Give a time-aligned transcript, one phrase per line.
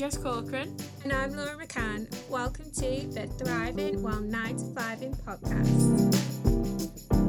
[0.00, 0.74] Jess Corcoran.
[1.04, 2.08] And I'm Laura McCann.
[2.30, 7.19] Welcome to the Thriving While 9 to 5 in podcast.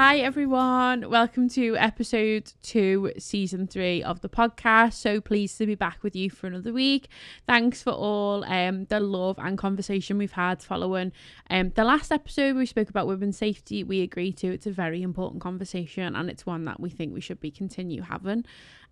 [0.00, 1.10] Hi, everyone.
[1.10, 4.92] Welcome to episode two, season three of the podcast.
[4.92, 7.08] So pleased to be back with you for another week.
[7.48, 11.10] Thanks for all um, the love and conversation we've had following
[11.50, 12.54] um, the last episode.
[12.54, 13.82] We spoke about women's safety.
[13.82, 17.20] We agree to it's a very important conversation and it's one that we think we
[17.20, 18.44] should be continue having.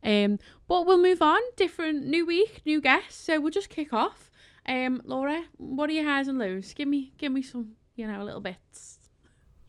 [0.02, 1.40] Um, but we'll move on.
[1.54, 3.24] Different new week, new guests.
[3.24, 4.28] So we'll just kick off.
[4.68, 6.74] Um, Laura, what are your highs and lows?
[6.74, 8.95] Give me, give me some, you know, little bits.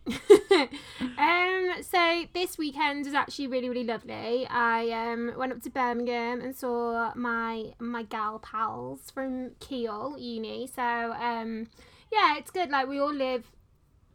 [1.18, 4.48] um, so this weekend was actually really, really lovely.
[4.50, 10.68] I um went up to Birmingham and saw my my gal pals from Keele Uni.
[10.68, 11.68] So um,
[12.12, 12.70] yeah, it's good.
[12.70, 13.52] Like we all live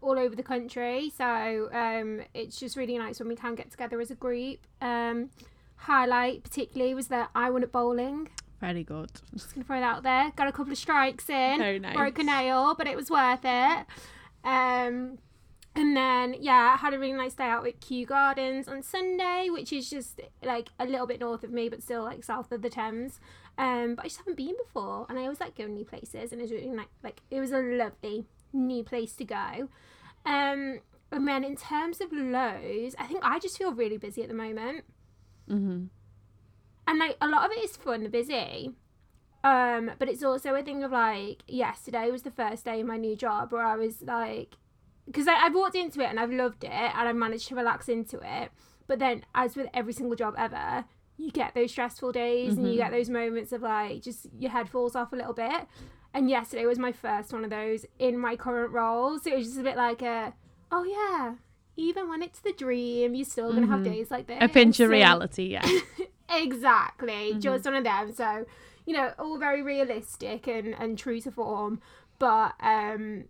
[0.00, 4.00] all over the country, so um, it's just really nice when we can get together
[4.00, 4.58] as a group.
[4.80, 5.30] Um,
[5.76, 8.28] highlight particularly was that I won at bowling.
[8.60, 9.10] Very good.
[9.32, 10.32] I'm Just gonna throw that out there.
[10.36, 11.58] Got a couple of strikes in.
[11.58, 11.96] Very nice.
[11.96, 13.86] Broke a nail, but it was worth it.
[14.44, 15.18] Um,
[15.74, 19.48] and then yeah, I had a really nice day out at Kew Gardens on Sunday,
[19.50, 22.62] which is just like a little bit north of me, but still like south of
[22.62, 23.20] the Thames.
[23.58, 26.40] Um, but I just haven't been before, and I always like going new places, and
[26.40, 26.86] it was really nice.
[27.02, 29.68] Like it was a lovely new place to go.
[30.24, 34.28] Um, and then in terms of lows, I think I just feel really busy at
[34.28, 34.84] the moment
[35.50, 35.86] Mm-hmm.
[36.86, 38.70] and like a lot of it is fun and busy
[39.42, 42.96] um but it's also a thing of like yesterday was the first day of my
[42.96, 44.56] new job where i was like
[45.06, 48.18] because i've walked into it and i've loved it and i managed to relax into
[48.22, 48.50] it
[48.86, 50.84] but then as with every single job ever
[51.18, 54.68] you get those stressful days and you get those moments of like just your head
[54.68, 55.66] falls off a little bit
[56.14, 59.46] and yesterday was my first one of those in my current role so it was
[59.48, 60.32] just a bit like a
[60.70, 61.34] oh yeah
[61.76, 63.84] even when it's the dream you're still gonna have Mhm.
[63.84, 65.66] days like this A pinch of So- reality, yeah.
[66.42, 67.40] exactly Mhm.
[67.40, 68.46] just one of them so
[68.86, 71.80] you know all very realistic and and true to form
[72.18, 73.24] but um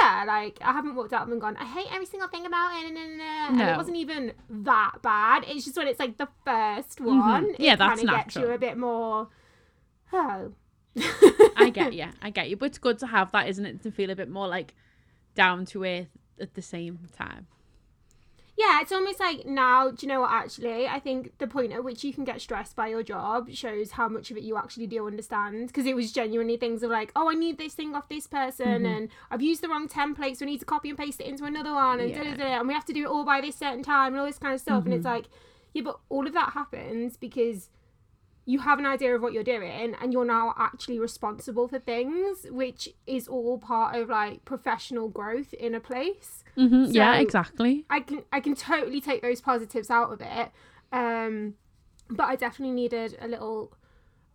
[0.00, 2.86] yeah like i haven't walked out and gone i hate every single thing about it
[2.88, 3.72] and, and, No.
[3.72, 7.56] it wasn't even that bad it's just when it's like the first one Mhm.
[7.58, 9.28] Yeah, it that's kinda gets you a bit more
[10.12, 10.52] oh
[11.56, 12.06] I get you.
[12.22, 12.56] I get you.
[12.56, 13.82] But it's good to have that, isn't it?
[13.82, 14.74] To feel a bit more like
[15.34, 16.08] down to earth
[16.40, 17.46] at the same time.
[18.58, 20.88] Yeah, it's almost like now, do you know what, actually?
[20.88, 24.08] I think the point at which you can get stressed by your job shows how
[24.08, 25.68] much of it you actually do understand.
[25.68, 28.82] Because it was genuinely things of like, oh, I need this thing off this person,
[28.82, 28.96] Mhm.
[28.96, 31.44] and I've used the wrong template, so I need to copy and paste it into
[31.44, 32.24] another one, and, Yeah.
[32.24, 34.20] da, da, da, and we have to do it all by this certain time, and
[34.20, 34.84] all this kind of stuff.
[34.84, 35.10] And it's Mhm.
[35.14, 35.28] like,
[35.72, 37.70] yeah, but all of that happens because
[38.52, 42.46] you have an idea of what you're doing and you're now actually responsible for things
[42.50, 47.84] which is all part of like professional growth in a place hmm yeah, exactly.
[47.90, 50.50] I can I can totally take those positives out of it.
[50.90, 51.54] Um,
[52.10, 53.74] but I definitely needed a little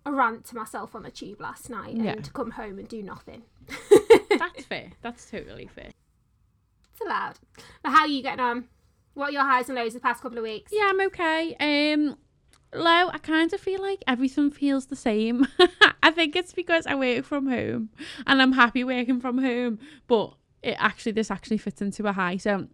[0.06, 2.12] a rant to myself on the tube last night Yeah.
[2.12, 3.44] and to come home and do nothing.
[4.44, 4.92] That's fair.
[5.02, 5.90] That's totally fair.
[6.92, 7.40] It's allowed.
[7.82, 8.66] But how are you getting on?
[9.16, 10.72] What are your highs and lows the past couple of weeks?
[10.74, 11.56] Yeah, I'm okay.
[11.60, 12.18] Um,
[12.76, 13.10] low.
[13.10, 15.48] I kind of feel like everything feels the same.
[16.04, 17.90] I think it's because I work from home
[18.28, 19.80] and I'm happy working from home.
[20.08, 22.38] But it actually, this actually fits into a high.
[22.38, 22.68] So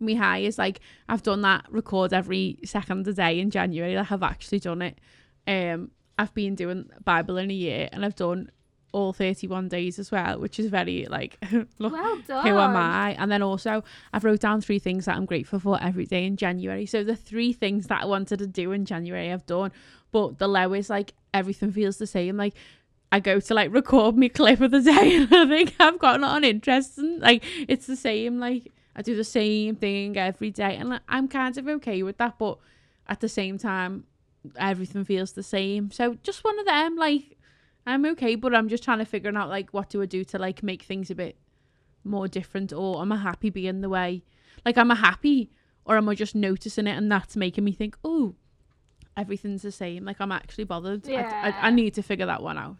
[0.00, 3.96] my high is like I've done that record every second a day in January.
[3.96, 4.98] I've actually done it.
[5.46, 8.50] Um, I've been doing Bible in a year and I've done
[8.92, 11.38] all 31 days as well, which is very like
[11.78, 12.46] look Well done.
[12.46, 13.12] who am I?
[13.18, 13.82] And then also,
[14.12, 16.86] I've wrote down three things that I'm grateful for every day in January.
[16.86, 19.72] So the three things that I wanted to do in January, I've done.
[20.10, 22.36] But the low is like everything feels the same.
[22.36, 22.54] Like
[23.10, 26.20] I go to like record me clip of the day, and I think I've got
[26.20, 27.18] not interesting.
[27.20, 28.38] Like it's the same.
[28.38, 32.38] Like I do the same thing every day, and I'm kind of okay with that.
[32.38, 32.58] But
[33.08, 34.04] at the same time,
[34.58, 35.90] everything feels the same.
[35.90, 36.96] So just one of them.
[36.96, 37.38] Like
[37.86, 40.38] I'm okay, but I'm just trying to figure out like what do I do to
[40.38, 41.36] like make things a bit
[42.04, 44.22] more different or am I happy being the way
[44.64, 45.50] like am I happy
[45.84, 48.34] or am I just noticing it and that's making me think oh
[49.16, 52.58] everything's the same like I'm actually bothered I, I, I need to figure that one
[52.58, 52.76] out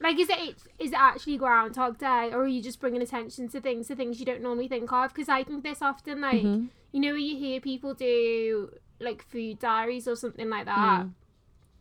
[0.00, 3.60] Like, is it is it actually Groundhog Day, or are you just bringing attention to
[3.60, 5.14] things to things you don't normally think of?
[5.14, 6.68] Because I think this often, like, Mhm.
[6.90, 11.06] you know, you hear people do like food diaries or something like that.
[11.06, 11.12] Mm.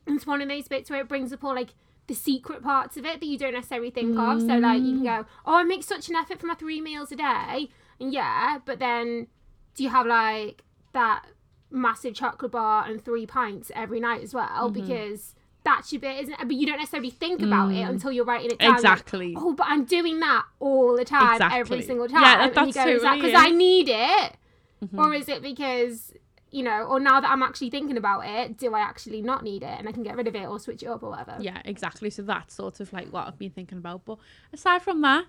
[0.07, 1.73] It's one of those bits where it brings up all like
[2.11, 4.41] the secret parts of it that you don't necessarily think of.
[4.41, 7.11] So like you can go, oh, I make such an effort for my three meals
[7.11, 7.69] a day,
[7.99, 9.27] and yeah, but then
[9.75, 10.63] do you have like
[10.93, 11.25] that
[11.69, 14.69] massive chocolate bar and three pints every night as well?
[14.69, 14.73] Mhm.
[14.73, 16.39] Because that's your bit, isn't it?
[16.39, 17.89] But you don't necessarily think about it Mm.
[17.91, 18.69] until you're writing it down.
[18.71, 21.81] like, exactly oh, but I'm doing that all the time, every Exactly.
[21.83, 22.23] single Yeah, time.
[22.23, 24.37] that- and you that's go, is that totally because I need it?
[24.83, 24.97] Mhm.
[24.99, 26.13] Or is it because
[26.51, 29.63] you know, or now that I'm actually thinking about it, do I actually not need
[29.63, 31.38] it and I can get rid of it or switch it up or whatever?
[31.39, 32.09] Yeah, exactly.
[32.09, 34.03] So that's sort of like what I've been thinking about.
[34.06, 34.18] But
[34.51, 35.25] aside from that,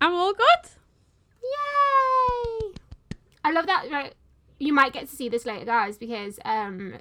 [0.00, 0.70] I'm all good.
[1.42, 2.72] Yay!
[3.44, 3.86] I love that.
[3.90, 4.14] Right,
[4.58, 6.94] you might get to see this later, guys, because um,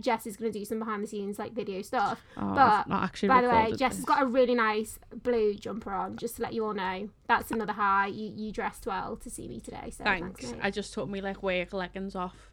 [0.00, 2.22] Jess is going to do some behind the scenes like video stuff.
[2.36, 3.96] Oh, But, not actually By the way, Jess this.
[3.98, 6.16] has got a really nice blue jumper on.
[6.16, 8.06] Just to let you all know, that's another high.
[8.06, 9.90] You you dressed well to see me today.
[9.90, 10.46] So thanks.
[10.46, 10.58] Thanks.
[10.62, 12.49] I just took me like work leggings off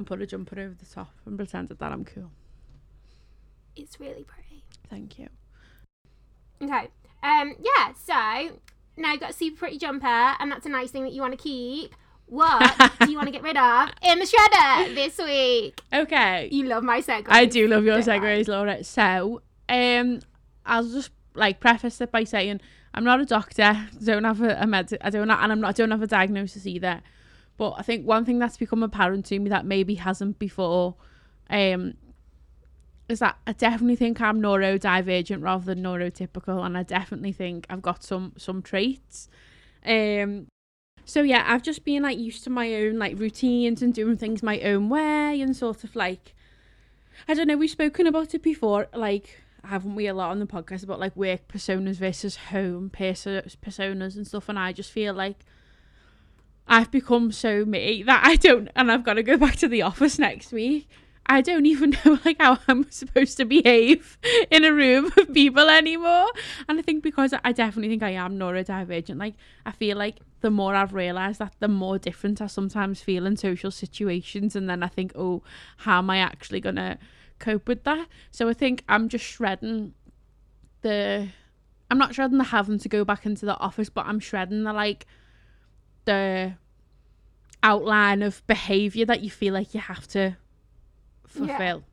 [0.00, 2.30] and put a jumper over the top and pretended that I'm cool.
[3.76, 4.64] It's really pretty.
[4.88, 5.28] Thank you.
[6.62, 6.88] Okay.
[7.22, 7.54] Um.
[7.60, 7.92] Yeah.
[8.02, 8.58] So
[8.96, 11.32] now you've got a super pretty jumper, and that's a nice thing that you want
[11.32, 11.94] to keep.
[12.26, 12.60] What
[13.00, 15.80] do you want to get rid of in the shredder this week?
[15.92, 16.48] Okay.
[16.50, 17.26] You love my segues.
[17.28, 18.82] I do love your segues, Laura.
[18.84, 20.20] So, um,
[20.64, 22.60] I'll just like preface it by saying
[22.94, 23.88] I'm not a doctor.
[24.02, 24.96] Don't have a, a med.
[25.02, 25.30] I don't.
[25.30, 25.76] And I'm not.
[25.76, 27.02] Don't have a diagnosis either.
[27.60, 30.94] But I think one thing that's become apparent to me that maybe hasn't before,
[31.50, 31.92] um,
[33.06, 37.82] is that I definitely think I'm neurodivergent rather than neurotypical, and I definitely think I've
[37.82, 39.28] got some some traits.
[39.84, 40.46] Um,
[41.04, 44.42] so yeah, I've just been like used to my own like routines and doing things
[44.42, 46.34] my own way, and sort of like
[47.28, 50.46] I don't know, we've spoken about it before, like, haven't we, a lot on the
[50.46, 54.48] podcast about like work personas versus home perso- personas and stuff.
[54.48, 55.44] And I just feel like
[56.70, 59.82] I've become so me that I don't, and I've got to go back to the
[59.82, 60.88] office next week.
[61.26, 64.18] I don't even know like how I'm supposed to behave
[64.50, 66.28] in a room of people anymore.
[66.68, 69.34] And I think because I definitely think I am neurodivergent, like
[69.66, 73.36] I feel like the more I've realised that the more different I sometimes feel in
[73.36, 75.42] social situations and then I think, oh,
[75.78, 76.98] how am I actually gonna
[77.40, 78.06] cope with that?
[78.30, 79.94] So I think I'm just shredding
[80.82, 81.28] the
[81.90, 84.72] I'm not shredding the having to go back into the office, but I'm shredding the
[84.72, 85.06] like
[86.04, 86.54] the
[87.62, 90.36] outline of behaviour that you feel like you have to
[91.26, 91.84] fulfill.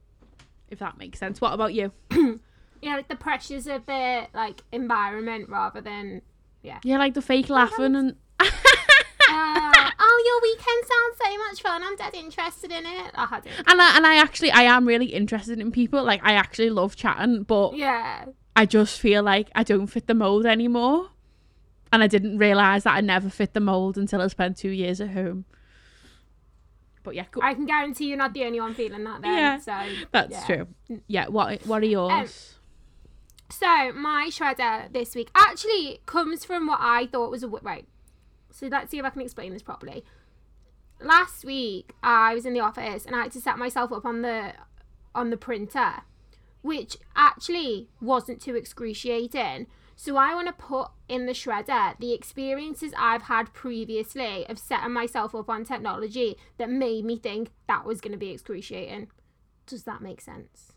[0.70, 1.40] If that makes sense.
[1.42, 1.92] What about you?
[2.80, 6.22] Yeah, like the pressures of the like environment rather than
[6.62, 8.46] Yeah, yeah like the fake laughing and uh,
[9.30, 11.84] oh your weekend sounds so much fun.
[11.84, 13.12] I'm dead interested in it.
[13.16, 13.52] I had it.
[13.66, 16.04] and I, and I actually I am really interested in people.
[16.04, 18.26] Like I actually love chatting, but Yeah.
[18.56, 21.10] I just feel like I don't fit the mold anymore.
[21.92, 25.00] And I didn't realise that I never fit the mold until I spent two years
[25.00, 25.46] at home.
[27.04, 29.34] But yeah, go- I can guarantee you're not the only one feeling that then.
[29.34, 29.78] Yeah, so
[30.12, 30.46] that's yeah.
[30.46, 30.68] true.
[31.08, 32.56] Yeah, what what are um, yours?
[33.50, 37.88] So my shredder this week actually comes from what I thought was a w- right.
[38.52, 40.04] So let's see if I can explain this properly.
[41.00, 44.22] Last week I was in the office and I had to set myself up on
[44.22, 44.54] the
[45.16, 46.02] on the printer,
[46.62, 49.68] which actually wasn't too excruciating.
[50.00, 54.94] So I want to put in the shredder the experiences I've had previously of setting
[54.94, 59.08] myself up on technology that made me think that was going to be excruciating.
[59.66, 60.74] Does that make sense?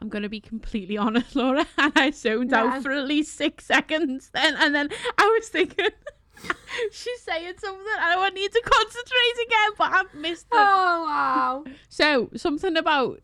[0.00, 2.64] I'm gonna be completely honest, Laura, and I zoned Yeah.
[2.64, 4.30] out for at least six seconds.
[4.32, 5.88] Then and then I was thinking,
[6.92, 11.64] she's saying something, and I want need to concentrate again, but I've missed Oh wow.
[11.88, 13.20] So something about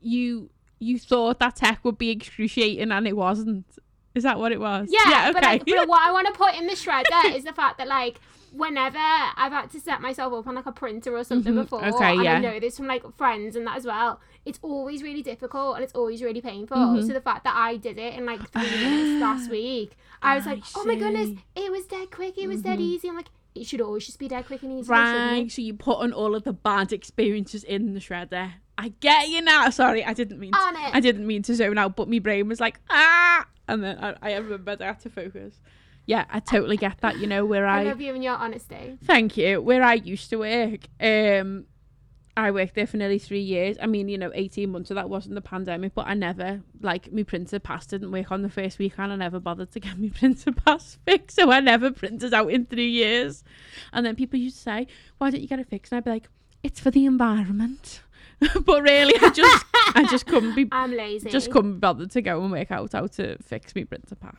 [0.00, 3.66] you you thought that tech would be excruciating and it wasn't.
[4.14, 4.88] Is that what it was?
[4.90, 5.52] Yeah, but, okay.
[5.52, 8.20] like, but what I want to put in the shredder is the fact that like
[8.52, 11.84] whenever I've had to set myself up on like a printer or something Mhm, before,
[11.86, 12.34] okay, and yeah.
[12.34, 15.82] I know this from like friends and that as well, it's always really difficult and
[15.84, 16.76] it's always really painful.
[16.76, 17.06] Mhm.
[17.06, 20.46] So the fact that I did it in like three minutes last week, I was
[20.46, 22.82] I like, oh my goodness, it was dead quick, it was dead Mhm.
[22.82, 23.08] easy.
[23.08, 24.90] I'm like, it should always just be dead quick and easy.
[24.90, 25.50] right.
[25.50, 28.52] So you put on all of the bad experiences in the shredder.
[28.78, 29.68] I get you now.
[29.70, 30.52] Sorry, I didn't mean.
[30.52, 30.94] To, On it.
[30.94, 34.14] I didn't mean to zone out, but my brain was like ah, and then I,
[34.22, 35.60] I remembered I had to focus.
[36.06, 37.18] Yeah, I totally get that.
[37.18, 38.98] You know where I I love you and your honesty.
[39.04, 39.60] Thank you.
[39.60, 41.66] Where I used to work, um,
[42.36, 43.76] I worked there for nearly three years.
[43.80, 47.12] I mean, you know, 18 months, so that wasn't the pandemic, but I never, like,
[47.12, 49.98] my printer pass didn't work on the first week, and I never bothered to get
[50.00, 53.44] my printer pass fixed, so I never printed out in three years.
[53.92, 54.86] And then people used to say,
[55.18, 55.92] why don't you get it fixed?
[55.92, 56.28] And I'd be like,
[56.62, 58.02] it's for the environment.
[58.64, 61.30] but really, I just, I just couldn't be, I'm lazy.
[61.30, 64.36] just couldn't be bothered to go and work out how to fix my printer pass.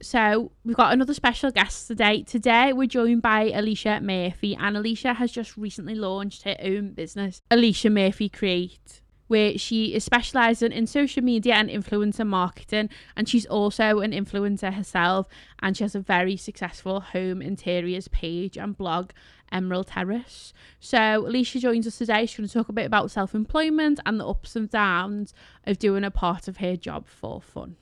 [0.00, 2.22] So we've got another special guest today.
[2.22, 7.42] Today we're joined by Alicia Murphy, and Alicia has just recently launched her own business,
[7.50, 13.46] Alicia Murphy Create, where she is specialising in social media and influencer marketing, and she's
[13.46, 15.28] also an influencer herself,
[15.60, 19.10] and she has a very successful home interiors page and blog,
[19.50, 20.52] Emerald Terrace.
[20.80, 22.26] So Alicia joins us today.
[22.26, 25.32] She's going to talk a bit about self-employment and the ups and downs
[25.64, 27.76] of doing a part of her job for fun.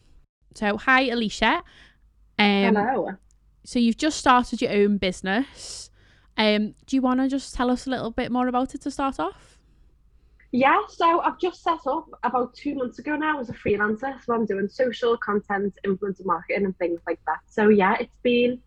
[0.54, 1.62] So hi Alicia.
[2.38, 3.12] Um, Hello.
[3.64, 5.90] so you've just started your own business.
[6.37, 8.90] Um, do you want to just tell us a little bit more about it to
[8.90, 9.58] start off?
[10.54, 14.23] Yeah, so I've just set up about two months ago now as a freelancer.
[14.23, 17.38] So I'm doing social content, influencer marketing, and things like that.
[17.47, 18.61] So yeah, it's been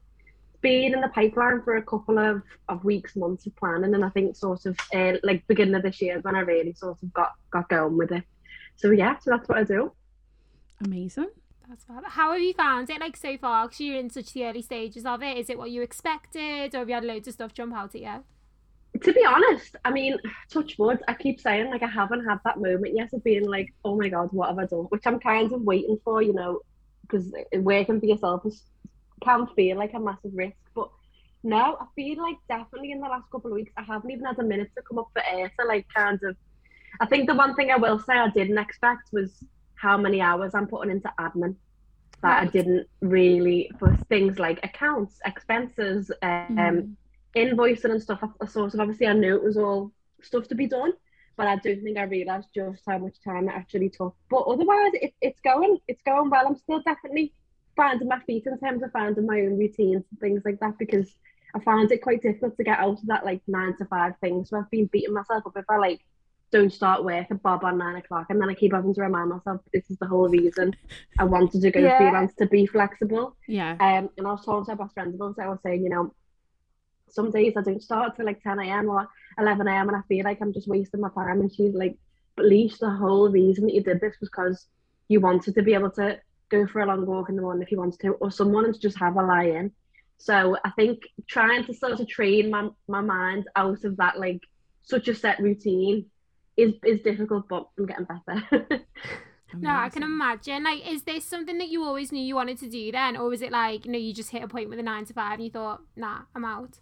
[0.61, 4.09] been in the pipeline for a couple of, of weeks, months of planning, and I
[4.09, 7.33] think sort of uh, like beginning of this year when I really sort of got
[7.51, 8.23] got going with it.
[8.77, 9.91] So yeah, so that's what I do.
[10.83, 11.29] Amazing.
[11.69, 12.03] That's fab.
[12.07, 13.67] How have you found it like so far?
[13.67, 15.37] Because you're in such the early stages of it.
[15.37, 18.01] Is it what you expected, or have you had loads of stuff jump out at
[18.01, 18.23] you?
[19.01, 20.17] To be honest, I mean,
[20.49, 20.99] touch wood.
[21.07, 24.09] I keep saying like I haven't had that moment yet of being like, oh my
[24.09, 24.85] god, what have I done?
[24.89, 26.61] Which I'm kind of waiting for, you know,
[27.01, 28.63] because working for yourself is
[29.21, 30.55] can feel like a massive risk.
[30.73, 30.89] But
[31.43, 34.39] no, I feel like definitely in the last couple of weeks, I haven't even had
[34.39, 36.35] a minute to come up for air to like kind of.
[36.99, 39.43] I think the one thing I will say I didn't expect was
[39.75, 41.55] how many hours I'm putting into admin
[42.21, 42.47] that right.
[42.47, 46.95] I didn't really for things like accounts, expenses, um, mm.
[47.35, 48.19] Invoicing and stuff.
[48.41, 50.93] I, sort of obviously I knew it was all stuff to be done,
[51.37, 54.15] but I don't think I realised just how much time it actually took.
[54.29, 56.47] But otherwise, it, it's going, it's going well.
[56.47, 57.33] I'm still definitely
[57.75, 61.13] finding my feet in terms of finding my own routines and things like that because
[61.53, 64.45] I found it quite difficult to get out of that like nine to five thing.
[64.45, 66.01] So I've been beating myself up if I like
[66.51, 69.29] don't start work at Bob on nine o'clock and then I keep having to remind
[69.29, 70.75] myself this is the whole reason
[71.17, 71.97] I wanted to go yeah.
[71.97, 73.35] freelance to be flexible.
[73.47, 73.71] Yeah.
[73.79, 75.89] Um and I was talking to my best friend about it, I was saying, you
[75.89, 76.13] know,
[77.09, 78.89] some days I don't start till like 10 a.m.
[78.89, 79.07] or
[79.37, 79.89] 11 a.m.
[79.89, 81.41] and I feel like I'm just wasting my time.
[81.41, 81.97] And she's like,
[82.35, 84.65] but least the whole reason that you did this was because
[85.07, 86.19] you wanted to be able to
[86.49, 88.79] go for a long walk in the morning if you wanted to, or someone to
[88.79, 89.71] just have a lie in.
[90.17, 94.41] So I think trying to sort of train my, my mind out of that like
[94.83, 96.05] such a set routine
[96.57, 98.67] is is difficult, but I'm getting better.
[99.53, 100.63] no, I can imagine.
[100.63, 103.41] Like, is this something that you always knew you wanted to do then, or was
[103.41, 105.43] it like, you know, you just hit a point with a nine to five and
[105.43, 106.79] you thought, nah, I'm out?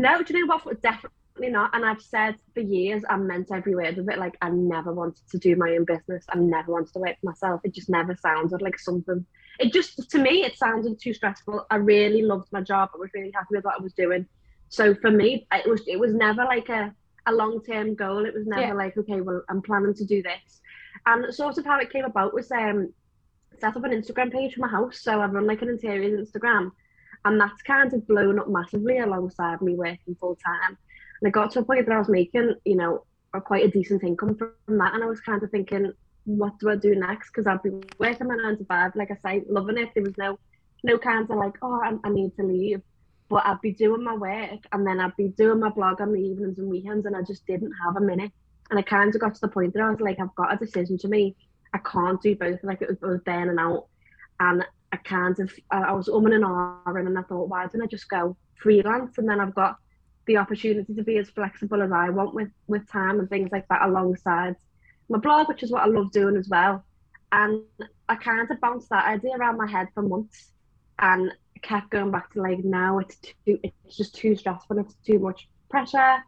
[0.00, 0.80] No, do you know what?
[0.80, 1.74] Definitely not.
[1.74, 4.16] And I've said for years, I meant every word of it.
[4.16, 6.24] Like, I never wanted to do my own business.
[6.30, 7.60] I never wanted to work for myself.
[7.64, 9.26] It just never sounded like something.
[9.58, 11.66] It just, to me, it sounded too stressful.
[11.70, 12.88] I really loved my job.
[12.94, 14.24] I was really happy with what I was doing.
[14.70, 16.94] So for me, it was, it was never like a,
[17.26, 18.24] a long term goal.
[18.24, 18.72] It was never yeah.
[18.72, 20.62] like, okay, well, I'm planning to do this.
[21.04, 22.90] And sort of how it came about was um,
[23.58, 25.02] set up an Instagram page for my house.
[25.02, 26.70] So I run like an interiors Instagram.
[27.24, 30.78] And that's kind of blown up massively alongside me working full time.
[31.20, 33.04] And I got to a point that I was making, you know,
[33.44, 34.94] quite a decent income from that.
[34.94, 35.92] And I was kind of thinking,
[36.24, 37.30] what do I do next?
[37.30, 39.90] Because I've been working my nine to five, like I say, loving it.
[39.94, 40.38] There was no,
[40.82, 42.80] no kind of like, oh, I, I need to leave.
[43.28, 46.18] But I'd be doing my work and then I'd be doing my blog on the
[46.18, 48.32] evenings and weekends, and I just didn't have a minute.
[48.70, 50.56] And I kind of got to the point that I was like, I've got a
[50.56, 51.36] decision to make.
[51.72, 52.58] I can't do both.
[52.64, 53.86] Like it was both burning out,
[54.40, 57.86] and I kind of I was umming and ahhing, and I thought, why don't I
[57.86, 59.18] just go freelance?
[59.18, 59.76] And then I've got
[60.26, 63.68] the opportunity to be as flexible as I want with with time and things like
[63.68, 64.56] that alongside
[65.08, 66.84] my blog, which is what I love doing as well.
[67.32, 67.62] And
[68.08, 70.52] I kind of bounced that idea around my head for months,
[70.98, 71.32] and
[71.62, 75.48] kept going back to like, no, it's too, it's just too stressful, it's too much
[75.68, 76.18] pressure.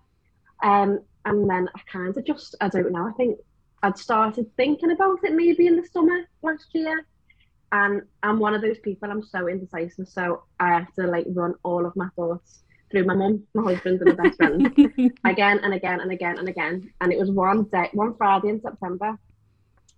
[0.62, 3.38] Um, and then I kind of just, I don't know, I think
[3.83, 7.04] I'd started thinking about it maybe in the summer last year.
[7.73, 11.55] And I'm one of those people, I'm so indecisive, so I have to like run
[11.62, 14.67] all of my thoughts through my mum, my husband, and my best friend
[15.25, 16.93] again and again and again and again.
[17.00, 19.19] And it was one day, one Friday in September.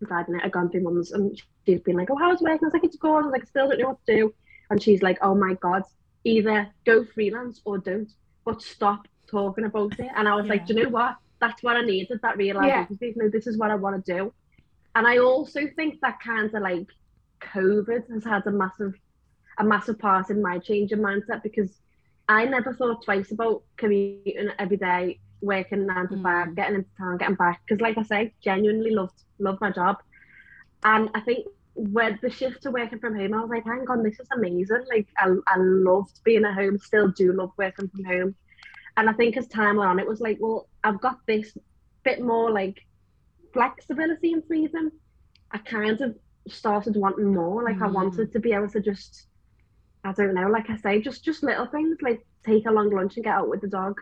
[0.07, 2.67] Friday night, I'd gone through mum's and she's been like, "Oh, how's work?" And I
[2.67, 4.35] was like, "It's good." I was like, "Still don't know what to do."
[4.71, 5.83] And she's like, "Oh my god,
[6.25, 8.11] either go freelance or don't,
[8.45, 10.53] but stop talking about it." And I was yeah.
[10.53, 11.17] like, "Do you know what?
[11.41, 12.21] That's what I needed.
[12.23, 12.99] That realization.
[13.01, 13.09] Yeah.
[13.09, 14.33] You know, this is what I want to do."
[14.95, 16.87] And I also think that kind of like
[17.53, 18.95] COVID has had a massive,
[19.59, 21.71] a massive part in my change of mindset because
[22.29, 26.57] I never thought twice about commuting every day, working nine to five, mm.
[26.57, 27.61] getting into town, getting back.
[27.67, 29.97] Because, like I say, genuinely loved loved my job,
[30.85, 34.03] and I think with the shift to working from home, I was like, hang on,
[34.03, 34.85] this is amazing.
[34.89, 38.35] Like, I, I loved being at home, still do love working from home.
[38.97, 41.57] And I think as time went on, it was like, well, I've got this
[42.05, 42.87] bit more like
[43.53, 44.93] flexibility and freedom.
[45.51, 46.17] I kind of
[46.49, 47.63] started wanting more.
[47.65, 47.85] Like, mm.
[47.85, 49.27] I wanted to be able to just
[50.05, 53.17] I don't know, like I say, just just little things like take a long lunch
[53.17, 54.01] and get out with the dog,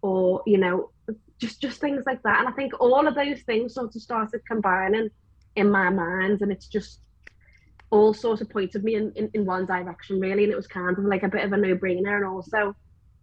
[0.00, 0.90] or you know,
[1.38, 2.40] just just things like that.
[2.40, 5.10] And I think all of those things sort of started combining
[5.54, 7.00] in my mind, and it's just
[7.90, 10.96] all sort of pointed me in, in, in one direction really, and it was kind
[10.98, 12.16] of like a bit of a no brainer.
[12.16, 12.74] And also,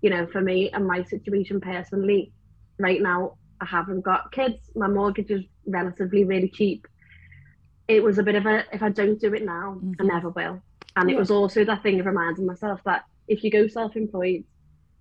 [0.02, 2.32] you know, for me and my situation personally,
[2.78, 4.60] right now I haven't got kids.
[4.76, 6.88] My mortgage is relatively really cheap.
[7.96, 9.94] It was a bit of a if I don't do it now, mm-hmm.
[10.00, 10.62] I never will.
[10.96, 11.16] And yeah.
[11.16, 14.44] it was also that thing of reminding myself that if you go self-employed,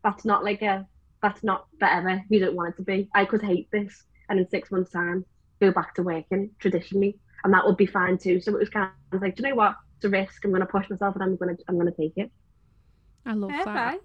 [0.05, 0.87] that's not like a
[1.23, 2.23] that's not forever.
[2.29, 3.09] You don't want it to be.
[3.15, 5.25] I could hate this, and in six months' time,
[5.61, 8.41] go back to working traditionally, and that would be fine too.
[8.41, 9.77] So it was kind of like, do you know what?
[9.97, 10.45] It's a risk.
[10.45, 12.31] I'm going to push myself, and I'm going to I'm going to take it.
[13.25, 14.01] I love Fair that.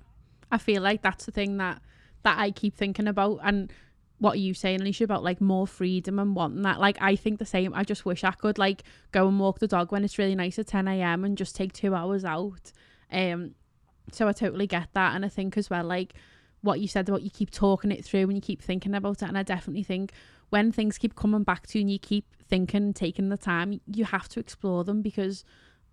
[0.51, 1.81] I feel like that's the thing that
[2.23, 3.71] that I keep thinking about and
[4.19, 6.79] what are you saying Alicia about like more freedom and wanting that?
[6.79, 7.73] Like I think the same.
[7.73, 10.57] I just wish I could like go and walk the dog when it's really nice
[10.57, 12.71] at 10 a.m and just take two hours out.
[13.11, 13.55] Um
[14.11, 15.15] so I totally get that.
[15.15, 16.13] And I think as well like
[16.61, 19.27] what you said about you keep talking it through and you keep thinking about it.
[19.27, 20.11] And I definitely think
[20.49, 24.05] when things keep coming back to you and you keep thinking taking the time you
[24.05, 25.43] have to explore them because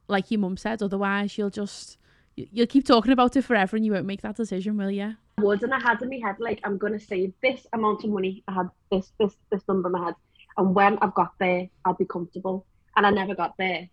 [0.07, 1.97] like your mum said otherwise you'll just
[2.37, 5.17] you- you'll keep talking about it forever and you won't make that decision will you
[5.39, 8.45] would, and I had in my head like I'm to save this amount of money.
[8.49, 10.15] I had this this this number in my head,
[10.57, 12.67] and when I've got there, I'll be comfortable.
[12.97, 13.89] And I never got there.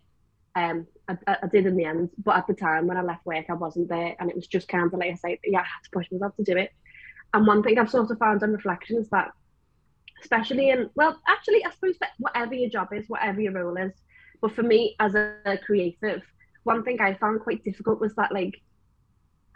[0.54, 3.46] Um, I, I did in the end, but at the time when I left work,
[3.48, 5.84] I wasn't there, and it was just kind of like I say, yeah, I had
[5.84, 6.72] to push myself to do it.
[7.32, 9.30] And one thing I've sort of found on reflection is that,
[10.20, 13.92] especially in well, actually, I suppose that whatever your job is, whatever your role is,
[14.40, 16.22] but for me as a creative,
[16.64, 18.60] one thing I found quite difficult was that like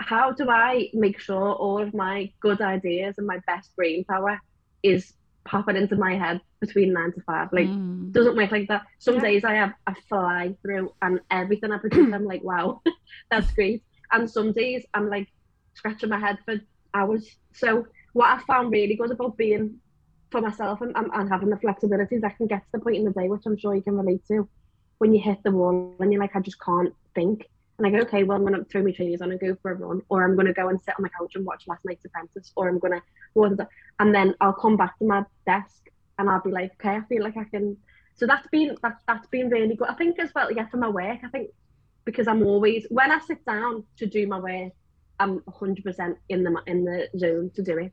[0.01, 4.39] how do I make sure all of my good ideas and my best brain power
[4.83, 5.13] is
[5.45, 7.49] popping into my head between nine to five?
[7.53, 8.13] Like, Mm.
[8.13, 8.83] doesn't work like that.
[8.99, 9.23] Some Yeah.
[9.23, 12.81] days I have a fly through and everything I produce, I'm like, wow,
[13.31, 13.83] that's great.
[14.13, 15.29] And some days I'm like
[15.75, 16.61] scratching my head for
[16.93, 17.29] hours.
[17.55, 19.81] So what I found really good about being
[20.31, 22.97] for myself and, and, and having the flexibility is I can get to the point
[22.97, 24.49] in the day, which I'm sure you can relate to,
[24.99, 27.47] when you hit the wall and you're like, I just can't think.
[27.79, 29.73] And I go, okay, well, I'm going to throw my trainers on and go for
[29.73, 31.85] a run, or I'm going to go and sit on my couch and watch last
[31.85, 36.31] night's Apprentice, or I'm going to, and then I'll come back to my desk and
[36.31, 37.77] I'll be like, okay, I feel like I can.
[38.17, 39.89] So that's been that, that's been really good.
[39.89, 41.51] I think as well, yeah, for my work, I think
[42.05, 44.73] because I'm always when I sit down to do my work,
[45.19, 47.93] I'm 100% in the in the zone to do it.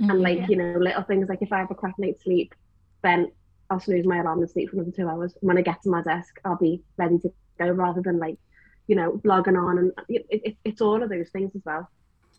[0.00, 0.10] Mm-hmm.
[0.10, 2.54] And like you know, little things like if I have a crap night's sleep,
[3.02, 3.30] then
[3.70, 5.34] I'll snooze my alarm and sleep for another two hours.
[5.40, 8.36] And when I get to my desk, I'll be ready to go rather than like,
[8.86, 11.88] you know, logging on and it, it, it's all of those things as well.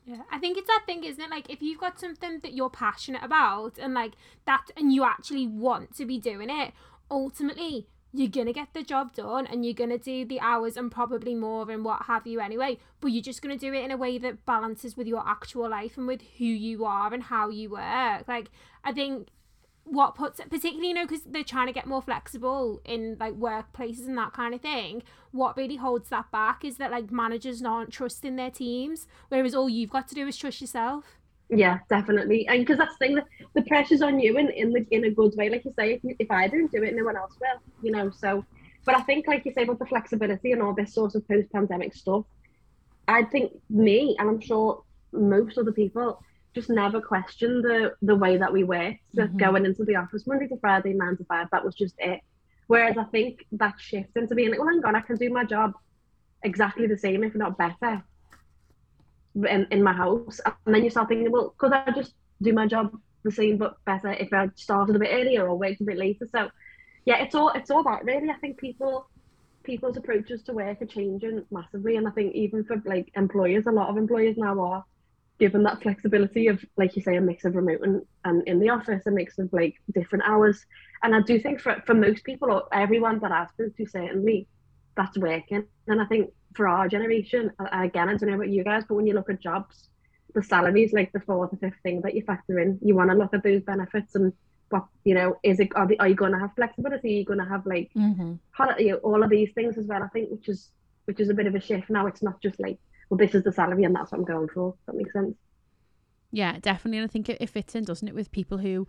[0.05, 1.29] Yeah, I think it's that thing, isn't it?
[1.31, 4.13] Like if you've got something that you're passionate about and like
[4.45, 6.73] that, and you actually want to be doing it,
[7.09, 11.33] ultimately you're gonna get the job done and you're gonna do the hours and probably
[11.33, 12.77] more and what have you anyway.
[13.01, 15.97] But you're just gonna do it in a way that balances with your actual life
[15.97, 18.27] and with who you are and how you work.
[18.27, 18.51] Like
[18.83, 19.29] I think
[19.85, 24.07] what puts particularly you know because they're trying to get more flexible in like workplaces
[24.07, 27.91] and that kind of thing what really holds that back is that like managers aren't
[27.91, 31.17] trusting their teams whereas all you've got to do is trust yourself
[31.49, 32.47] Yeah, definitely.
[32.47, 33.19] And because that's the thing,
[33.53, 35.49] the, pressure's on you in, in the in a good way.
[35.49, 38.09] Like you say, if, if I don't do it, no one else will, you know.
[38.09, 38.43] So,
[38.83, 41.51] but I think, like you say, about the flexibility and all this sort of post
[41.51, 42.25] pandemic stuff,
[43.07, 46.19] I think me, and I'm sure most other people,
[46.55, 48.95] just never questioned the the way that we work.
[49.15, 49.37] So Mhm.
[49.37, 52.21] going into the office Monday to Friday, nine to five, that was just it.
[52.67, 55.45] Whereas I think that shift into being like, well, hang on, I can do my
[55.45, 55.73] job
[56.43, 58.03] exactly the same, if not better,
[59.47, 60.39] in, in my house.
[60.65, 62.91] And then you start thinking, well, could I just do my job
[63.23, 66.27] the same but better if I started a bit earlier or worked a bit later?
[66.31, 66.49] So
[67.05, 68.29] yeah, it's all it's all that really.
[68.29, 69.09] I think people
[69.63, 73.71] people's approaches to work are changing massively and I think even for like employers, a
[73.71, 74.83] lot of employers now are
[75.39, 78.69] given that flexibility of like you say, a mix of remote and, and in the
[78.69, 80.65] office, a mix of like different hours.
[81.03, 84.47] And I do think for for most people or everyone that I've spoken to certainly
[84.95, 85.65] that's working.
[85.87, 89.07] And I think for our generation, again, I don't know about you guys, but when
[89.07, 89.89] you look at jobs,
[90.33, 92.79] the salary is like the fourth or fifth thing that you factor in.
[92.81, 94.31] You want to look at those benefits and
[94.69, 97.09] what you know is it are, they, are you going to have flexibility?
[97.09, 98.93] Are you going to have like Mm-hmm.
[99.03, 100.01] all of these things as well?
[100.01, 100.69] I think which is
[101.05, 102.07] which is a bit of a shift now.
[102.07, 104.75] It's not just like well, this is the salary and that's what I'm going for.
[104.85, 105.35] That makes sense.
[106.31, 106.97] Yeah, definitely.
[106.99, 108.87] And I think it, it fits in, doesn't it, with people who,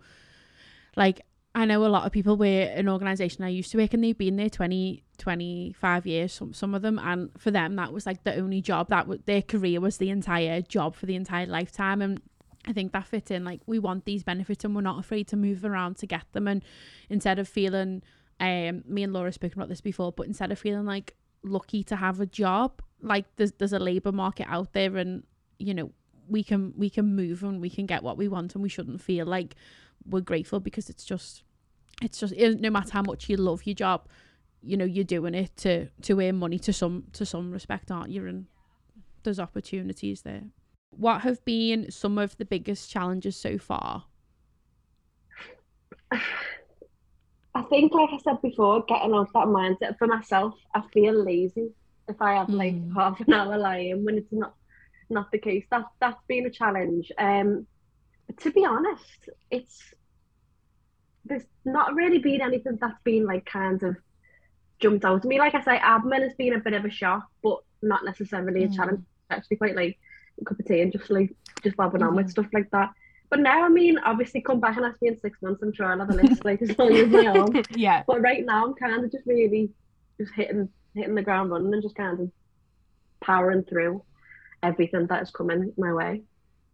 [0.95, 1.21] like,
[1.55, 4.17] I know a lot of people where an organisation I used to work in, they've
[4.17, 6.99] been there 20, 25 years, some, some of them.
[6.99, 10.61] And for them, that was like the only job that their career was the entire
[10.61, 12.01] job for the entire lifetime.
[12.01, 12.21] And
[12.65, 13.43] I think that fits in.
[13.43, 16.47] Like, we want these benefits and we're not afraid to move around to get them.
[16.47, 16.63] And
[17.09, 18.03] instead of feeling,
[18.39, 21.95] um, me and Laura spoken about this before, but instead of feeling like lucky to
[21.95, 25.23] have a job, like there's there's a labour market out there, and
[25.59, 25.91] you know
[26.27, 29.01] we can we can move and we can get what we want, and we shouldn't
[29.01, 29.55] feel like
[30.05, 31.43] we're grateful because it's just
[32.01, 34.07] it's just no matter how much you love your job,
[34.61, 38.11] you know you're doing it to to earn money to some to some respect, aren't
[38.11, 38.25] you?
[38.25, 38.45] And
[39.23, 40.43] there's opportunities there.
[40.91, 44.05] What have been some of the biggest challenges so far?
[47.57, 51.69] I think, like I said before, getting off that mindset for myself, I feel lazy
[52.07, 52.93] if I have like Mm.
[52.95, 54.53] half an hour lying when it's not
[55.09, 55.65] not the case.
[55.71, 57.11] That that's been a challenge.
[57.17, 57.65] Um,
[58.41, 59.93] to be honest, it's
[61.25, 63.95] there's not really been anything that's been like kind of
[64.79, 65.39] jumped out to me.
[65.39, 68.67] Like I say, admin has been a bit of a shock, but not necessarily a
[68.67, 68.75] Mm.
[68.75, 69.05] challenge.
[69.29, 69.97] Actually, quite like
[70.41, 71.31] a cup of tea and just like
[71.63, 72.89] just bobbing on with stuff like that.
[73.29, 75.61] But now, I mean, obviously, come back and ask me in six months.
[75.61, 77.63] I'm sure I'll have a list like as long as my own.
[77.71, 78.03] yeah.
[78.07, 79.69] But right now, I'm kind of just really
[80.19, 82.31] just hitting hitting the ground running and just kind of
[83.21, 84.03] powering through
[84.63, 86.21] everything that is coming my way.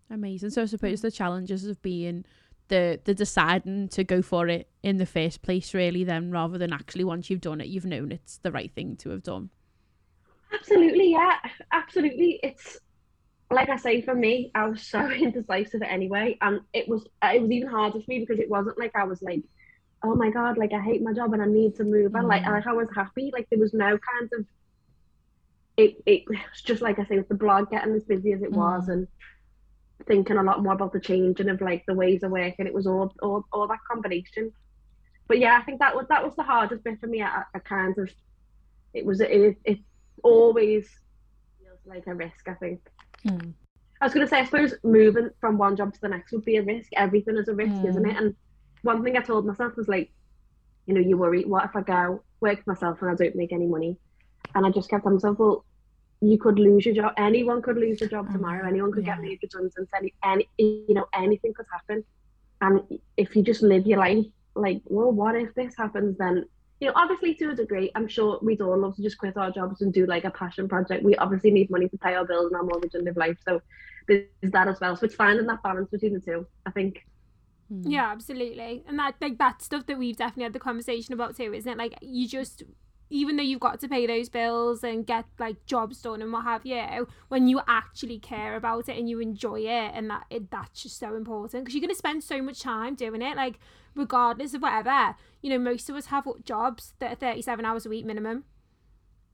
[0.10, 0.52] Amazing.
[0.52, 2.26] So I suppose the challenges of being
[2.68, 6.72] the the deciding to go for it in the first place, really, then rather than
[6.72, 9.50] actually once you've done it, you've known it's the right thing to have done.
[10.54, 11.38] Absolutely, yeah,
[11.72, 12.40] absolutely.
[12.44, 12.80] It's
[13.54, 17.52] like I say, for me, I was so indecisive anyway, and it was it was
[17.52, 19.44] even harder for me because it wasn't like I was like,
[20.04, 22.44] oh my god, like I hate my job and I need to move, and like
[22.44, 22.52] Mm.
[22.54, 24.46] like I was happy, like there was no kind of.
[25.78, 28.52] It it was just like I say with the blog getting as busy as it
[28.52, 28.94] was, Mm.
[28.94, 29.08] and
[30.08, 32.68] thinking a lot more about the change and of like the ways of working.
[32.68, 34.52] It was all all, all that combination.
[35.28, 37.22] But yeah, I think that was that was the hardest bit for me.
[37.24, 38.10] I, I kind of
[38.94, 39.80] it was it it
[40.24, 40.88] always
[41.60, 42.48] feels like a risk.
[42.48, 42.82] I think.
[43.28, 43.54] Mm.
[44.02, 46.44] I was going to say, I suppose moving from one job to the next would
[46.44, 46.90] be a risk.
[46.96, 48.12] Everything is a risk, isn't mm.
[48.12, 48.18] it?
[48.18, 48.36] And
[48.82, 50.12] one thing I told myself was like,
[50.86, 53.54] you know, you worry, what if I go work for myself and I don't make
[53.54, 53.98] any money?
[54.56, 55.64] And I just kept telling myself, well,
[56.20, 57.14] you could lose your job.
[57.18, 58.34] Anyone could lose their job mm.
[58.34, 58.68] tomorrow.
[58.68, 59.22] Anyone could get Yeah.
[59.22, 59.90] made redundant.
[59.96, 62.04] Any, any, you know, anything could happen.
[62.62, 66.18] And if you just live your life like, well, what if this happens?
[66.18, 66.46] Then,
[66.84, 69.50] you know, obviously to a degree, I'm sure we'd all love to just quit our
[69.52, 71.02] jobs and do like a passion project.
[71.02, 73.38] We obviously need money to pay our bills and our mortgage and live life.
[73.48, 73.62] So
[74.10, 74.94] there's that as well.
[74.98, 76.46] So it's finding that balance between the two.
[76.66, 77.06] I think.
[77.72, 77.84] Mm.
[77.86, 78.84] Yeah, absolutely.
[78.86, 81.78] And that like that stuff that we've definitely had the conversation about too, isn't it?
[81.78, 82.64] Like you just
[83.14, 86.44] even though you've got to pay those bills and get like jobs done and what
[86.44, 90.50] have you, when you actually care about it and you enjoy it and that it,
[90.50, 93.60] that's just so important because you're going to spend so much time doing it like
[93.94, 95.16] regardless of whatever.
[95.44, 98.46] You know, most of us have jobs that are 37 hours a week minimum.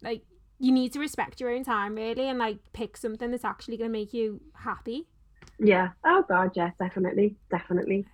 [0.04, 0.24] Like
[0.60, 3.90] you need to respect your own time really and like pick something that's actually going
[3.90, 5.08] to make you happy.
[5.58, 5.92] Yeah.
[6.04, 8.06] Oh God, yeah, definitely, definitely.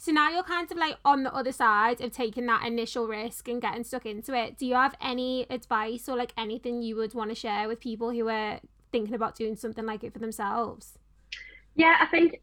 [0.00, 3.48] So now you're kind of like on the other side of taking that initial risk
[3.48, 4.56] and getting stuck into it.
[4.56, 8.10] Do you have any advice or like anything you would want to share with people
[8.12, 8.60] who are
[8.92, 10.98] thinking about doing something like it for themselves?
[11.74, 12.40] Yeah, I think